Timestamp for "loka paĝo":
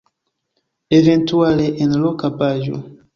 2.05-2.81